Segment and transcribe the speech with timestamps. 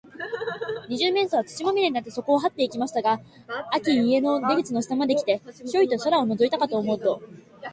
[0.89, 3.19] 二十面相は、土まみれになって、そこをはっていきましたが、
[3.71, 7.21] あき家の中の出口の下まで来て、ヒョイと外をのぞいたかと思うと、